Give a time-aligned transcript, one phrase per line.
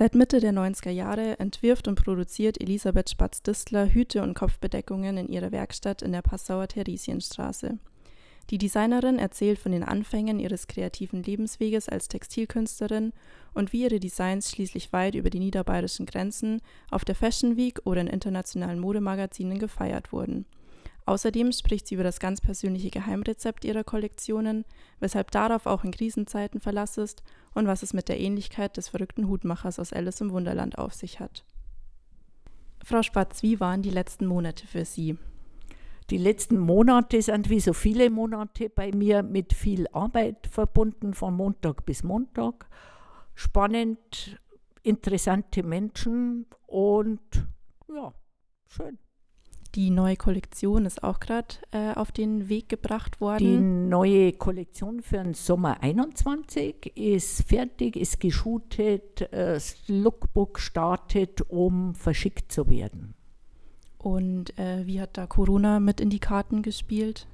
[0.00, 5.52] Seit Mitte der 90er Jahre entwirft und produziert Elisabeth Spatz-Distler Hüte und Kopfbedeckungen in ihrer
[5.52, 7.76] Werkstatt in der Passauer Theresienstraße.
[8.48, 13.12] Die Designerin erzählt von den Anfängen ihres kreativen Lebensweges als Textilkünstlerin
[13.52, 18.00] und wie ihre Designs schließlich weit über die niederbayerischen Grenzen auf der Fashion Week oder
[18.00, 20.46] in internationalen Modemagazinen gefeiert wurden.
[21.04, 24.64] Außerdem spricht sie über das ganz persönliche Geheimrezept ihrer Kollektionen,
[24.98, 27.22] weshalb darauf auch in Krisenzeiten Verlass ist
[27.54, 31.20] und was es mit der Ähnlichkeit des verrückten Hutmachers aus Alice im Wunderland auf sich
[31.20, 31.44] hat.
[32.82, 35.18] Frau Spatz, wie waren die letzten Monate für Sie?
[36.10, 41.34] Die letzten Monate sind wie so viele Monate bei mir mit viel Arbeit verbunden, von
[41.34, 42.68] Montag bis Montag.
[43.34, 44.40] Spannend,
[44.82, 47.20] interessante Menschen und
[47.88, 48.12] ja,
[48.66, 48.98] schön.
[49.76, 53.38] Die neue Kollektion ist auch gerade äh, auf den Weg gebracht worden.
[53.38, 61.42] Die neue Kollektion für den Sommer 21 ist fertig, ist geshootet, äh, das Lookbook startet,
[61.48, 63.14] um verschickt zu werden.
[63.98, 67.28] Und äh, wie hat da Corona mit in die Karten gespielt?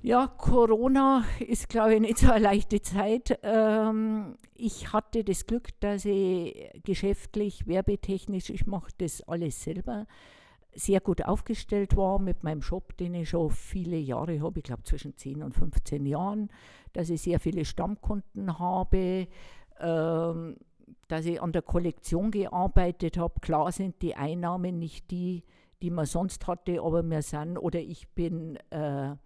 [0.00, 3.38] Ja, Corona ist, glaube ich, nicht so eine leichte Zeit.
[3.42, 10.06] Ähm, ich hatte das Glück, dass ich geschäftlich, werbetechnisch, ich mache das alles selber,
[10.74, 14.84] sehr gut aufgestellt war mit meinem Shop, den ich schon viele Jahre habe, ich glaube
[14.84, 16.50] zwischen 10 und 15 Jahren,
[16.92, 19.28] dass ich sehr viele Stammkunden habe,
[19.80, 20.56] ähm,
[21.08, 23.40] dass ich an der Kollektion gearbeitet habe.
[23.40, 25.44] Klar sind die Einnahmen nicht die,
[25.82, 29.16] die man sonst hatte, aber wir sind oder ich bin äh,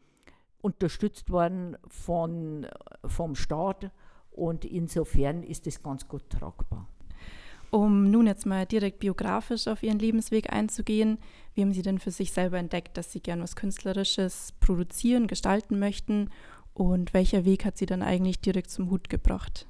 [0.61, 2.67] unterstützt worden von,
[3.05, 3.91] vom Staat
[4.31, 6.89] und insofern ist es ganz gut tragbar.
[7.75, 11.17] Um nun jetzt mal direkt biografisch auf Ihren Lebensweg einzugehen,
[11.55, 15.79] wie haben Sie denn für sich selber entdeckt, dass Sie gern was Künstlerisches produzieren, gestalten
[15.79, 16.29] möchten
[16.75, 19.67] und welcher Weg hat Sie dann eigentlich direkt zum Hut gebracht?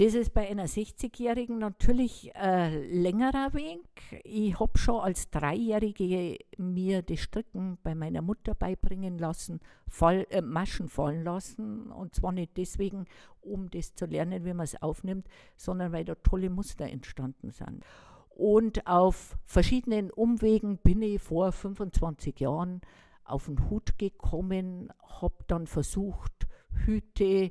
[0.00, 3.82] Das ist bei einer 60-Jährigen natürlich ein längerer Weg.
[4.24, 10.40] Ich habe schon als Dreijährige mir das Stricken bei meiner Mutter beibringen lassen, Fall, äh,
[10.40, 11.92] Maschen fallen lassen.
[11.92, 13.04] Und zwar nicht deswegen,
[13.42, 15.28] um das zu lernen, wie man es aufnimmt,
[15.58, 17.84] sondern weil da tolle Muster entstanden sind.
[18.30, 22.80] Und auf verschiedenen Umwegen bin ich vor 25 Jahren
[23.22, 26.46] auf den Hut gekommen, habe dann versucht,
[26.86, 27.50] Hüte, äh,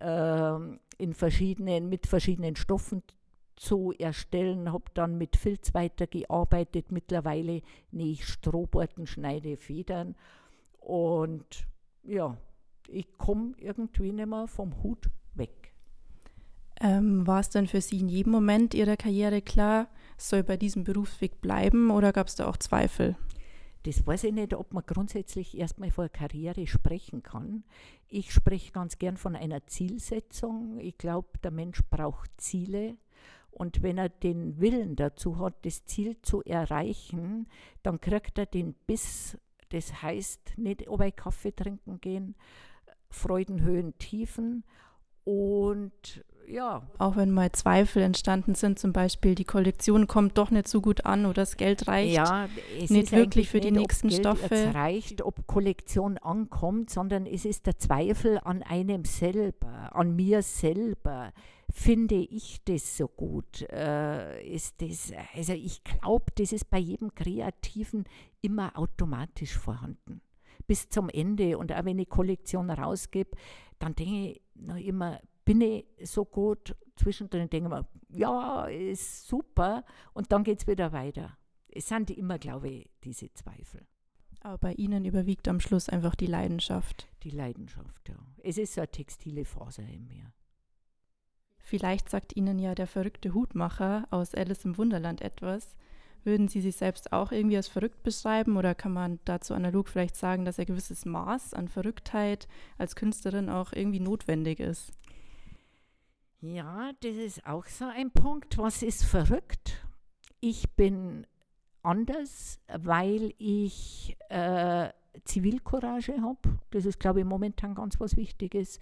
[0.00, 3.02] in verschiedenen, mit verschiedenen Stoffen
[3.56, 6.90] zu erstellen, habe dann mit Filz weitergearbeitet.
[6.90, 10.16] Mittlerweile nähe ich Strohborten, schneide Federn
[10.80, 11.66] und
[12.02, 12.36] ja,
[12.88, 15.72] ich komme irgendwie nicht mehr vom Hut weg.
[16.80, 19.88] Ähm, war es dann für Sie in jedem Moment Ihrer Karriere klar,
[20.18, 23.16] soll bei diesem Berufsweg bleiben oder gab es da auch Zweifel?
[23.84, 27.64] Das weiß ich nicht, ob man grundsätzlich erstmal vor Karriere sprechen kann.
[28.08, 30.78] Ich spreche ganz gern von einer Zielsetzung.
[30.80, 32.96] Ich glaube, der Mensch braucht Ziele.
[33.50, 37.46] Und wenn er den Willen dazu hat, das Ziel zu erreichen,
[37.82, 39.36] dann kriegt er den Biss.
[39.68, 42.36] Das heißt, nicht über Kaffee trinken gehen,
[43.10, 44.64] Freudenhöhen, Tiefen.
[45.24, 46.82] Und ja.
[46.98, 51.04] Auch wenn mal Zweifel entstanden sind, zum Beispiel die Kollektion kommt doch nicht so gut
[51.04, 52.48] an oder das Geld reicht ja,
[52.88, 54.54] nicht wirklich für die nicht, nächsten Geld Stoffe.
[54.54, 60.42] Es reicht, ob Kollektion ankommt, sondern es ist der Zweifel an einem selber, an mir
[60.42, 61.32] selber.
[61.70, 63.62] Finde ich das so gut?
[63.70, 68.04] Äh, ist das, also ich glaube, das ist bei jedem Kreativen
[68.42, 70.20] immer automatisch vorhanden.
[70.66, 71.58] Bis zum Ende.
[71.58, 73.30] Und auch wenn ich Kollektion rausgebe,
[73.78, 76.76] dann denke ich noch immer, bin ich so gut.
[76.96, 79.84] Zwischendrin denke ich mir, ja, ist super.
[80.12, 81.36] Und dann geht es wieder weiter.
[81.68, 83.86] Es sind immer, glaube ich, diese Zweifel.
[84.40, 87.08] Aber bei Ihnen überwiegt am Schluss einfach die Leidenschaft.
[87.22, 88.16] Die Leidenschaft, ja.
[88.42, 90.32] Es ist so eine textile Faser in mir.
[91.56, 95.74] Vielleicht sagt Ihnen ja der verrückte Hutmacher aus Alice im Wunderland etwas.
[96.22, 100.16] Würden Sie sich selbst auch irgendwie als verrückt beschreiben oder kann man dazu analog vielleicht
[100.16, 104.92] sagen, dass ein gewisses Maß an Verrücktheit als Künstlerin auch irgendwie notwendig ist?
[106.44, 108.58] Ja, das ist auch so ein Punkt.
[108.58, 109.82] Was ist verrückt?
[110.40, 111.26] Ich bin
[111.82, 114.90] anders, weil ich äh,
[115.24, 116.58] Zivilcourage habe.
[116.70, 118.78] Das ist, glaube ich, momentan ganz was Wichtiges,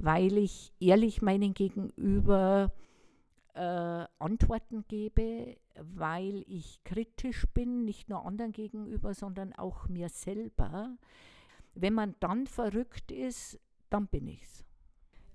[0.00, 2.72] weil ich ehrlich meinen Gegenüber
[3.54, 3.60] äh,
[4.18, 10.96] Antworten gebe, weil ich kritisch bin, nicht nur anderen gegenüber, sondern auch mir selber.
[11.76, 14.64] Wenn man dann verrückt ist, dann bin ich's.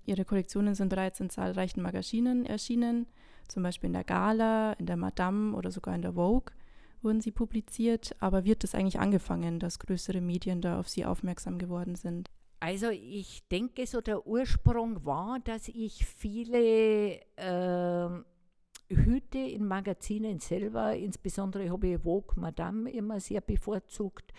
[0.06, 3.06] Ihre Kollektionen sind bereits in zahlreichen Magazinen erschienen,
[3.48, 6.52] zum Beispiel in der Gala, in der Madame oder sogar in der Vogue
[7.02, 8.14] wurden sie publiziert.
[8.20, 12.30] Aber wird es eigentlich angefangen, dass größere Medien da auf sie aufmerksam geworden sind?
[12.60, 18.08] Also ich denke, so der Ursprung war, dass ich viele äh,
[18.94, 24.32] Hüte in Magazinen selber, insbesondere habe ich Vogue Madame immer sehr bevorzugt,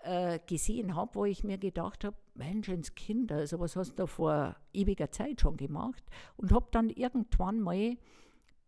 [0.00, 4.06] äh, gesehen habe, wo ich mir gedacht habe, Mensch, ins Kinder, also was hast du
[4.06, 6.02] vor ewiger Zeit schon gemacht?
[6.36, 7.96] Und habe dann irgendwann mal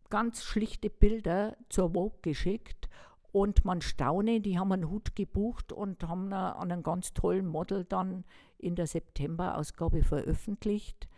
[0.08, 2.88] ganz schlichte Bilder zur Vogue geschickt
[3.32, 7.84] und man staune, die haben einen Hut gebucht und haben an einem ganz tollen Model
[7.84, 8.24] dann
[8.58, 11.08] in der September-Ausgabe veröffentlicht.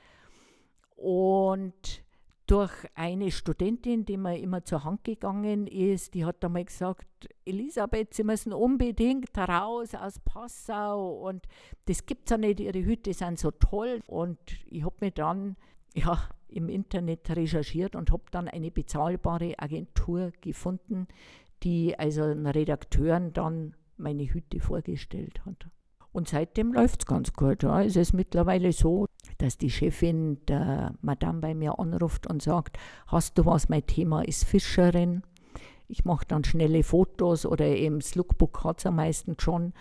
[0.97, 2.05] Und
[2.46, 7.06] durch eine Studentin, die mir immer zur Hand gegangen ist, die hat einmal gesagt,
[7.44, 11.46] Elisabeth, Sie müssen unbedingt raus aus Passau und
[11.86, 14.00] das gibt es ja nicht, Ihre Hüte sind so toll.
[14.06, 15.56] Und ich habe mich dann
[15.94, 21.06] ja, im Internet recherchiert und habe dann eine bezahlbare Agentur gefunden,
[21.62, 25.68] die also den Redakteuren dann meine Hüte vorgestellt hat.
[26.12, 27.62] Und seitdem läuft es ganz gut.
[27.62, 27.82] Ja.
[27.82, 29.06] Es ist mittlerweile so,
[29.38, 34.23] dass die Chefin der Madame bei mir anruft und sagt, hast du was, mein Thema
[34.23, 35.23] ist Fischerin.
[35.88, 39.73] Ich mache dann schnelle Fotos oder eben das Lookbook hat es am meisten schon.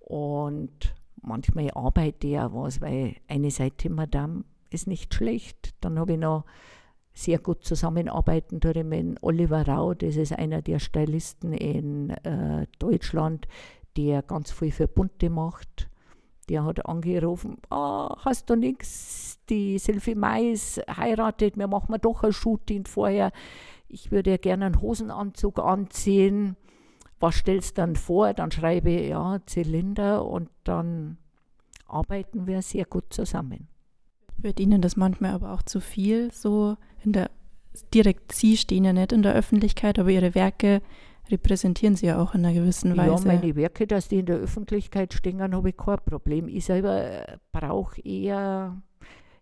[0.00, 5.74] Und manchmal arbeite ich auch was, weil eine Seite Madame ist nicht schlecht.
[5.80, 6.44] Dann habe ich noch
[7.14, 13.46] sehr gut zusammenarbeiten mit Oliver Rau, das ist einer der Stylisten in äh, Deutschland,
[13.96, 15.88] der ganz viel für Bunte macht.
[16.48, 22.32] Der hat angerufen, oh, hast du nichts, die Sylvie Mais heiratet, wir machen doch ein
[22.32, 23.30] Shooting vorher.
[23.88, 26.56] Ich würde ja gerne einen Hosenanzug anziehen.
[27.20, 28.34] Was stellst du dann vor?
[28.34, 31.18] Dann schreibe ich, ja, Zylinder und dann
[31.86, 33.68] arbeiten wir sehr gut zusammen.
[34.38, 36.32] Wird Ihnen das manchmal aber auch zu viel?
[36.32, 37.30] So in der,
[37.94, 40.82] direkt Sie stehen ja nicht in der Öffentlichkeit, aber Ihre Werke
[41.30, 43.28] repräsentieren Sie ja auch in einer gewissen Weise.
[43.28, 46.48] Ja, meine Werke, dass die in der Öffentlichkeit stehen, habe ich kein Problem.
[46.48, 48.80] Ich selber äh, brauche eher,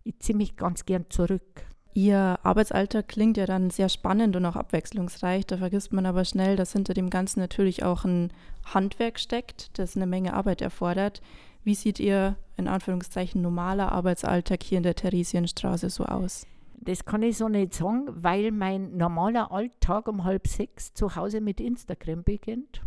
[0.05, 1.65] ich ziehe mich ganz gern zurück.
[1.93, 5.47] Ihr Arbeitsalltag klingt ja dann sehr spannend und auch abwechslungsreich.
[5.47, 8.33] Da vergisst man aber schnell, dass hinter dem Ganzen natürlich auch ein
[8.65, 11.21] Handwerk steckt, das eine Menge Arbeit erfordert.
[11.65, 16.47] Wie sieht Ihr in Anführungszeichen normaler Arbeitsalltag hier in der Theresienstraße so aus?
[16.83, 21.43] Das kann ich so nicht sagen, weil mein normaler Alltag um halb sechs zu Hause
[21.43, 22.83] mit Instagram beginnt.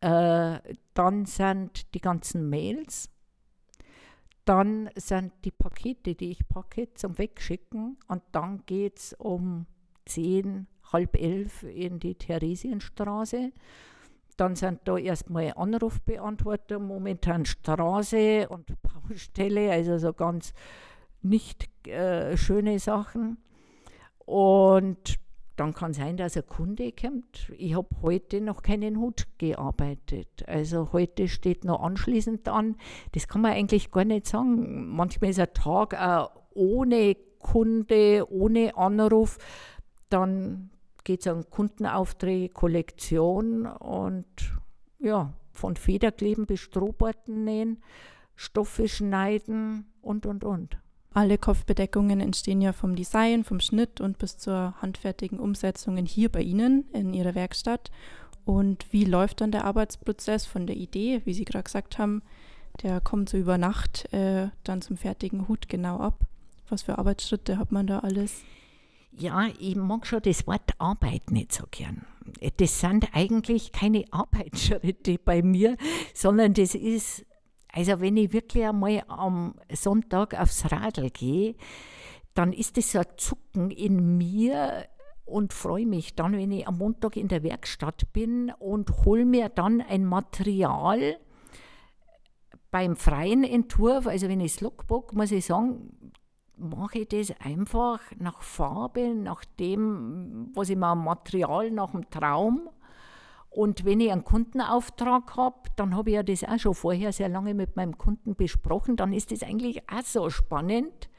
[0.00, 0.58] Äh,
[0.94, 3.10] dann sind die ganzen Mails.
[4.44, 7.96] Dann sind die Pakete, die ich packe, zum Wegschicken.
[8.06, 9.66] Und dann geht es um
[10.04, 13.52] zehn, halb elf in die Theresienstraße.
[14.36, 20.54] Dann sind da erstmal Anrufbeantworter, momentan Straße und Baustelle, also so ganz
[21.22, 23.38] nicht äh, schöne Sachen.
[24.18, 25.18] Und
[25.56, 27.50] dann kann sein, dass ein Kunde kommt.
[27.56, 30.44] Ich habe heute noch keinen Hut gearbeitet.
[30.46, 32.76] Also heute steht noch anschließend an.
[33.12, 34.94] Das kann man eigentlich gar nicht sagen.
[34.94, 39.38] Manchmal ist ein Tag auch ohne Kunde, ohne Anruf.
[40.10, 40.70] Dann
[41.02, 44.26] geht es um Kundenaufträge, Kollektion und
[45.00, 47.82] ja, von Federkleben bis Strohborten nähen,
[48.36, 50.78] Stoffe schneiden und, und, und.
[51.14, 56.42] Alle Kopfbedeckungen entstehen ja vom Design, vom Schnitt und bis zur handfertigen Umsetzung hier bei
[56.42, 57.90] Ihnen in Ihrer Werkstatt.
[58.44, 62.22] Und wie läuft dann der Arbeitsprozess von der Idee, wie Sie gerade gesagt haben,
[62.82, 66.20] der kommt so über Nacht äh, dann zum fertigen Hut genau ab?
[66.68, 68.42] Was für Arbeitsschritte hat man da alles?
[69.12, 72.04] Ja, ich mag schon das Wort Arbeit nicht so gern.
[72.58, 75.76] Das sind eigentlich keine Arbeitsschritte bei mir,
[76.14, 77.24] sondern das ist
[77.72, 81.54] also wenn ich wirklich einmal am Sonntag aufs Radl gehe,
[82.34, 84.86] dann ist das so ein Zucken in mir
[85.24, 89.48] und freue mich dann, wenn ich am Montag in der Werkstatt bin und hole mir
[89.48, 91.18] dann ein Material
[92.70, 96.12] beim freien Entwurf, also wenn ich das Lookbook, muss ich sagen,
[96.56, 102.08] mache ich das einfach nach Farbe, nach dem, was ich mir am Material, nach dem
[102.10, 102.68] Traum
[103.58, 107.28] und wenn ich einen Kundenauftrag habe, dann habe ich ja das auch schon vorher sehr
[107.28, 111.10] lange mit meinem Kunden besprochen, dann ist das eigentlich auch so spannend,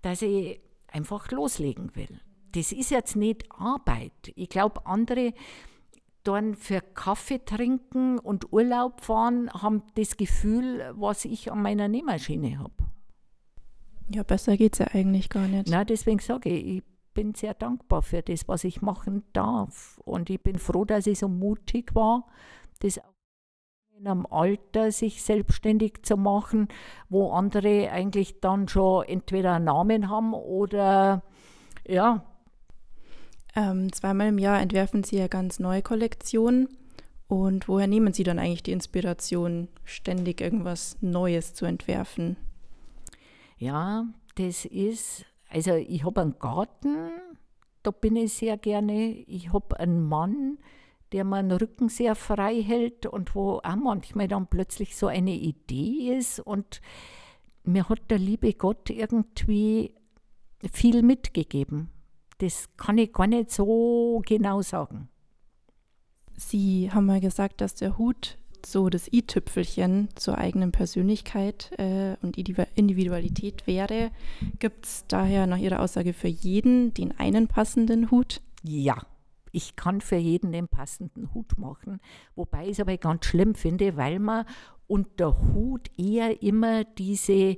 [0.00, 2.20] dass ich einfach loslegen will.
[2.52, 4.12] Das ist jetzt nicht Arbeit.
[4.36, 5.34] Ich glaube, andere
[6.22, 12.60] dann für Kaffee trinken und Urlaub fahren haben das Gefühl, was ich an meiner Nähmaschine
[12.60, 12.84] habe.
[14.10, 15.66] Ja, besser geht es ja eigentlich gar nicht.
[15.68, 16.82] Na, deswegen sage ich, ich
[17.14, 20.00] bin sehr dankbar für das, was ich machen darf.
[20.04, 22.26] Und ich bin froh, dass ich so mutig war,
[22.80, 23.00] das
[23.96, 26.68] in einem Alter sich selbstständig zu machen,
[27.08, 31.22] wo andere eigentlich dann schon entweder einen Namen haben oder
[31.86, 32.24] ja.
[33.56, 36.68] Ähm, zweimal im Jahr entwerfen Sie ja ganz neue Kollektionen.
[37.28, 42.36] Und woher nehmen Sie dann eigentlich die Inspiration, ständig irgendwas Neues zu entwerfen?
[43.56, 45.24] Ja, das ist
[45.54, 46.96] also ich habe einen Garten,
[47.84, 49.10] da bin ich sehr gerne.
[49.10, 50.58] Ich habe einen Mann,
[51.12, 56.16] der meinen Rücken sehr frei hält und wo auch manchmal dann plötzlich so eine Idee
[56.16, 56.40] ist.
[56.40, 56.80] Und
[57.62, 59.94] mir hat der liebe Gott irgendwie
[60.72, 61.90] viel mitgegeben.
[62.38, 65.08] Das kann ich gar nicht so genau sagen.
[66.36, 72.36] Sie haben mal gesagt, dass der Hut so das i-Tüpfelchen zur eigenen Persönlichkeit äh, und
[72.36, 74.10] Individualität wäre.
[74.58, 78.40] Gibt es daher nach Ihrer Aussage für jeden den einen passenden Hut?
[78.62, 78.96] Ja,
[79.52, 82.00] ich kann für jeden den passenden Hut machen.
[82.34, 84.46] Wobei ich es aber ganz schlimm finde, weil man
[84.86, 87.56] unter Hut eher immer diese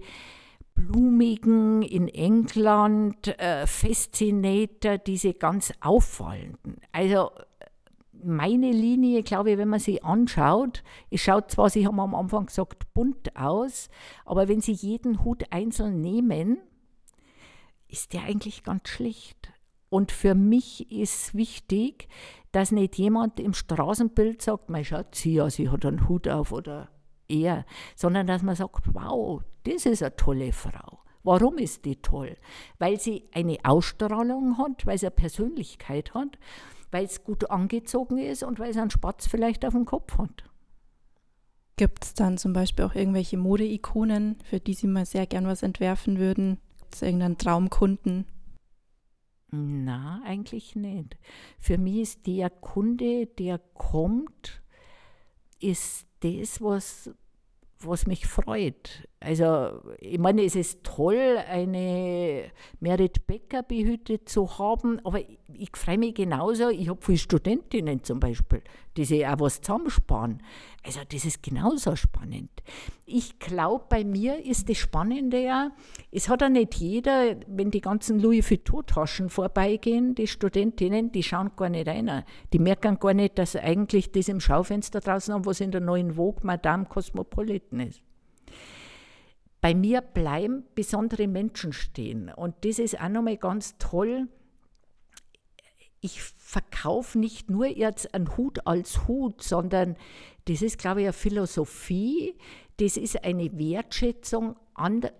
[0.74, 6.76] blumigen in England äh, Fascinator, diese ganz auffallenden.
[6.92, 7.30] Also
[8.24, 12.46] meine Linie, glaube ich, wenn man sie anschaut, es schaut zwar, Sie haben am Anfang
[12.46, 13.88] gesagt, bunt aus,
[14.24, 16.58] aber wenn Sie jeden Hut einzeln nehmen,
[17.88, 19.52] ist der eigentlich ganz schlicht.
[19.88, 22.08] Und für mich ist wichtig,
[22.52, 26.88] dass nicht jemand im Straßenbild sagt, mein Schatz, ja, sie hat einen Hut auf oder
[27.28, 31.00] er, sondern dass man sagt, wow, das ist eine tolle Frau.
[31.22, 32.36] Warum ist die toll?
[32.78, 36.38] Weil sie eine Ausstrahlung hat, weil sie eine Persönlichkeit hat
[36.90, 40.44] weil es gut angezogen ist und weil es einen Spatz vielleicht auf dem Kopf hat.
[41.76, 45.62] Gibt es dann zum Beispiel auch irgendwelche Modeikonen, für die Sie mal sehr gern was
[45.62, 46.58] entwerfen würden?
[46.78, 48.26] Gibt es irgendeinen Traumkunden?
[49.50, 51.18] Na, eigentlich nicht.
[51.58, 54.62] Für mich ist der Kunde, der kommt,
[55.60, 57.10] ist das, was
[57.80, 59.08] was mich freut.
[59.26, 62.44] Also, ich meine, es ist toll, eine
[62.78, 66.68] Merit Becker behütet zu haben, aber ich, ich freue mich genauso.
[66.68, 68.62] Ich habe viele Studentinnen zum Beispiel,
[68.96, 70.40] die sich auch was zusammensparen.
[70.84, 72.50] Also, das ist genauso spannend.
[73.04, 75.72] Ich glaube, bei mir ist das Spannende ja,
[76.12, 81.50] es hat ja nicht jeder, wenn die ganzen Louis Vuitton-Taschen vorbeigehen, die Studentinnen, die schauen
[81.56, 82.22] gar nicht rein.
[82.52, 86.12] Die merken gar nicht, dass eigentlich das im Schaufenster draußen haben, was in der neuen
[86.12, 88.05] Vogue Madame Cosmopolitan ist
[89.66, 92.32] bei mir bleiben besondere Menschen stehen.
[92.32, 94.28] Und das ist auch nochmal ganz toll.
[96.00, 99.96] Ich verkaufe nicht nur jetzt einen Hut als Hut, sondern
[100.44, 102.36] das ist, glaube ich, eine Philosophie,
[102.76, 104.54] das ist eine Wertschätzung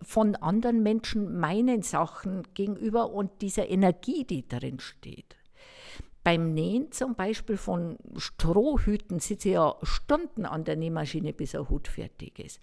[0.03, 5.37] von anderen Menschen meinen Sachen gegenüber und dieser Energie, die darin steht.
[6.23, 11.69] Beim Nähen zum Beispiel von Strohhüten sitze ich ja Stunden an der Nähmaschine, bis ein
[11.69, 12.61] Hut fertig ist.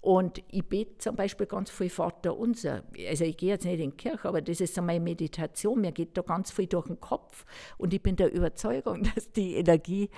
[0.00, 2.84] Und ich bete zum Beispiel ganz viel Vater unser.
[3.08, 5.80] Also ich gehe jetzt nicht in die Kirche, aber das ist so meine Meditation.
[5.80, 7.44] Mir geht da ganz viel durch den Kopf.
[7.78, 10.08] Und ich bin der Überzeugung, dass die Energie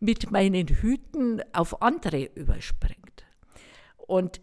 [0.00, 3.26] mit meinen Hüten auf andere überspringt.
[3.98, 4.40] Und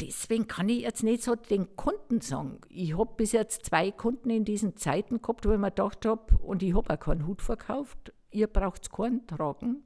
[0.00, 2.60] deswegen kann ich jetzt nicht so den Kunden sagen.
[2.68, 6.36] Ich habe bis jetzt zwei Kunden in diesen Zeiten gehabt, wo ich mir gedacht habe,
[6.38, 9.82] und ich habe auch keinen Hut verkauft, ihr braucht keinen tragen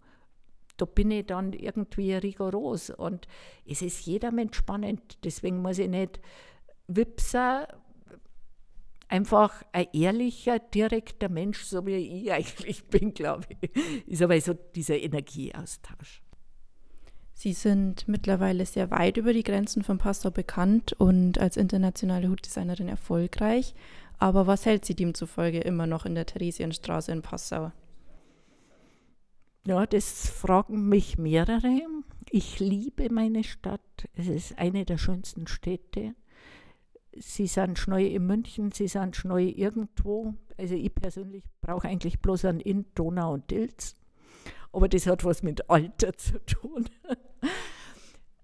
[0.76, 2.90] da bin ich dann irgendwie rigoros.
[2.90, 3.26] Und
[3.66, 5.18] es ist jeder Mensch spannend.
[5.24, 6.20] Deswegen muss ich nicht
[6.88, 7.64] wipsen.
[9.08, 13.70] Einfach ein ehrlicher, direkter Mensch, so wie ich eigentlich bin, glaube ich,
[14.06, 16.22] ist aber so dieser Energieaustausch.
[17.34, 22.88] Sie sind mittlerweile sehr weit über die Grenzen von Passau bekannt und als internationale Hutdesignerin
[22.88, 23.74] erfolgreich.
[24.18, 27.72] Aber was hält Sie demzufolge immer noch in der Theresienstraße in Passau?
[29.64, 31.82] Ja, das fragen mich mehrere.
[32.30, 34.08] Ich liebe meine Stadt.
[34.14, 36.14] Es ist eine der schönsten Städte.
[37.14, 40.34] Sie sind schnell in München, sie sind schnell irgendwo.
[40.58, 43.94] Also ich persönlich brauche eigentlich bloß einen Inn, Donau und Dilz.
[44.72, 46.88] Aber das hat was mit Alter zu tun.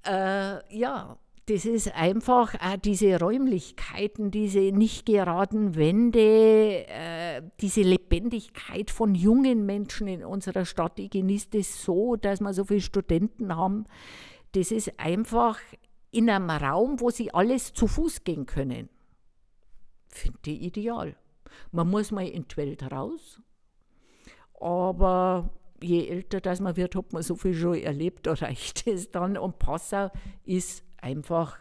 [0.06, 7.27] äh, ja, das ist einfach diese Räumlichkeiten, diese nicht geraden Wände, äh,
[7.60, 10.98] diese Lebendigkeit von jungen Menschen in unserer Stadt.
[10.98, 13.86] Ich genieße das so, dass wir so viele Studenten haben.
[14.52, 15.58] Das ist einfach
[16.10, 18.88] in einem Raum, wo sie alles zu Fuß gehen können.
[20.08, 21.16] Finde ich ideal.
[21.72, 23.40] Man muss mal in die Welt raus,
[24.60, 25.50] aber
[25.82, 29.36] je älter das man wird, hat man so viel schon erlebt, da reicht es dann.
[29.36, 30.10] Und Passau
[30.44, 31.58] ist einfach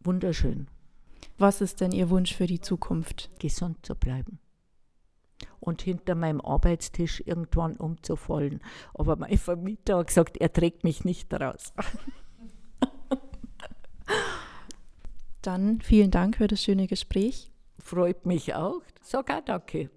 [0.00, 0.68] wunderschön.
[1.38, 3.30] Was ist denn Ihr Wunsch für die Zukunft?
[3.38, 4.38] Gesund zu bleiben.
[5.60, 8.60] Und hinter meinem Arbeitstisch irgendwann umzufallen.
[8.94, 11.72] Aber mein Vermieter hat gesagt, er trägt mich nicht raus.
[15.42, 17.52] Dann vielen Dank für das schöne Gespräch.
[17.78, 18.82] Freut mich auch.
[19.02, 19.90] Sogar danke.